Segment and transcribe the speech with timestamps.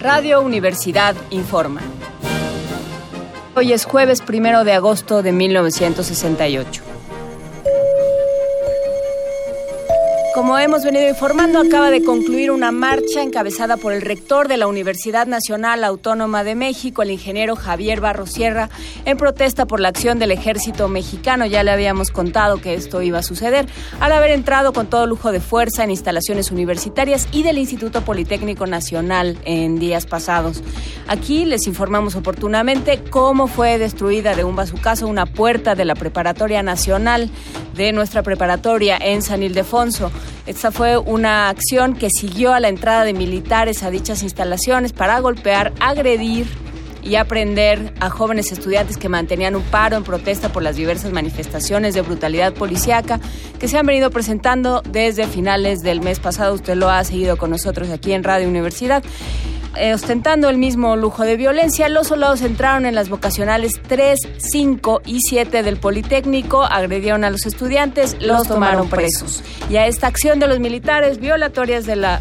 [0.00, 1.82] Radio Universidad informa.
[3.54, 6.89] Hoy es jueves primero de agosto de 1968.
[10.34, 14.68] Como hemos venido informando, acaba de concluir una marcha encabezada por el rector de la
[14.68, 18.70] Universidad Nacional Autónoma de México, el ingeniero Javier Barrosierra,
[19.04, 21.46] en protesta por la acción del ejército mexicano.
[21.46, 23.66] Ya le habíamos contado que esto iba a suceder
[23.98, 28.66] al haber entrado con todo lujo de fuerza en instalaciones universitarias y del Instituto Politécnico
[28.66, 30.62] Nacional en días pasados.
[31.08, 36.62] Aquí les informamos oportunamente cómo fue destruida de un bazucazo una puerta de la Preparatoria
[36.62, 37.30] Nacional
[37.74, 40.12] de nuestra preparatoria en San Ildefonso.
[40.46, 45.18] Esta fue una acción que siguió a la entrada de militares a dichas instalaciones para
[45.20, 46.46] golpear, agredir
[47.02, 51.94] y aprender a jóvenes estudiantes que mantenían un paro en protesta por las diversas manifestaciones
[51.94, 53.20] de brutalidad policíaca
[53.58, 56.54] que se han venido presentando desde finales del mes pasado.
[56.54, 59.02] Usted lo ha seguido con nosotros aquí en Radio Universidad.
[59.76, 65.02] Eh, ostentando el mismo lujo de violencia, los soldados entraron en las vocacionales 3, 5
[65.06, 69.42] y 7 del Politécnico, agredieron a los estudiantes, los tomaron presos.
[69.68, 72.20] Y a esta acción de los militares violatorias de la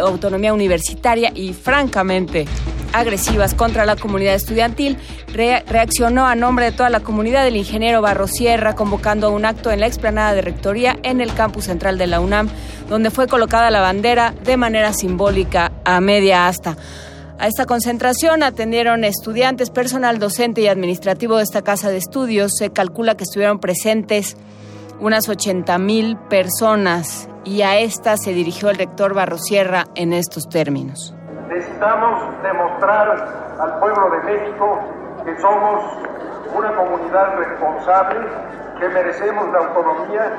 [0.00, 2.46] autonomía universitaria y francamente
[2.94, 4.96] agresivas contra la comunidad estudiantil,
[5.32, 9.80] reaccionó a nombre de toda la comunidad el ingeniero Barrosierra, convocando a un acto en
[9.80, 12.48] la explanada de Rectoría en el campus central de la UNAM,
[12.88, 16.76] donde fue colocada la bandera de manera simbólica a media asta.
[17.38, 22.52] A esta concentración atendieron estudiantes, personal docente y administrativo de esta casa de estudios.
[22.56, 24.36] Se calcula que estuvieron presentes
[25.00, 31.12] unas 80 mil personas y a esta se dirigió el rector Barrosierra en estos términos.
[31.74, 33.08] Necesitamos demostrar
[33.58, 34.78] al pueblo de México
[35.24, 35.98] que somos
[36.54, 38.20] una comunidad responsable,
[38.78, 40.32] que merecemos la autonomía,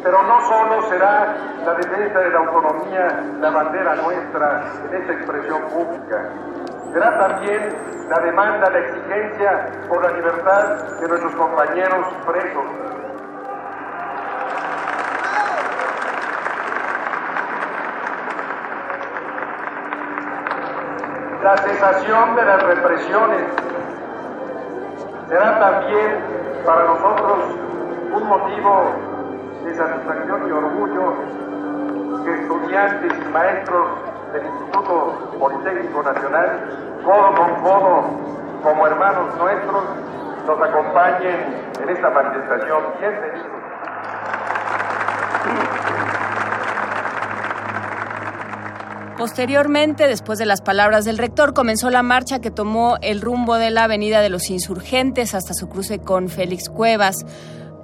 [0.00, 5.60] pero no solo será la defensa de la autonomía la bandera nuestra en esta expresión
[5.70, 6.28] pública,
[6.92, 7.76] será también
[8.08, 12.64] la demanda, la exigencia por la libertad de nuestros compañeros presos
[21.50, 23.42] la cesación de las represiones
[25.28, 26.18] será también
[26.64, 27.38] para nosotros
[28.12, 28.94] un motivo
[29.64, 31.14] de satisfacción y orgullo
[32.24, 33.88] que estudiantes y maestros
[34.32, 38.04] del Instituto Politécnico Nacional, codo con codo,
[38.62, 39.84] como hermanos nuestros,
[40.46, 42.82] nos acompañen en esta manifestación.
[43.00, 43.60] Bienvenidos.
[49.20, 53.70] Posteriormente, después de las palabras del rector, comenzó la marcha que tomó el rumbo de
[53.70, 57.26] la Avenida de los Insurgentes hasta su cruce con Félix Cuevas,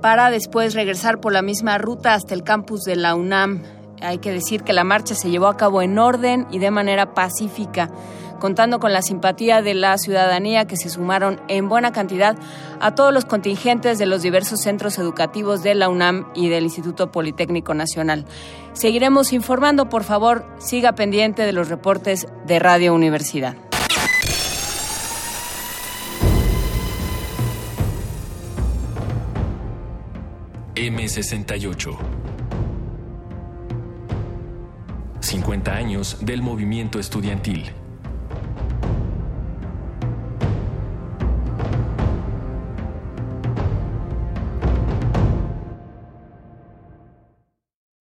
[0.01, 3.65] para después regresar por la misma ruta hasta el campus de la UNAM.
[4.01, 7.13] Hay que decir que la marcha se llevó a cabo en orden y de manera
[7.13, 7.91] pacífica
[8.39, 12.37] contando con la simpatía de la ciudadanía que se sumaron en buena cantidad
[12.81, 17.11] a todos los contingentes de los diversos centros educativos de la UNAM y del Instituto
[17.11, 18.25] Politécnico Nacional.
[18.73, 23.57] Seguiremos informando, por favor, siga pendiente de los reportes de Radio Universidad.
[30.75, 31.97] M68
[35.27, 37.73] 50 años del movimiento estudiantil.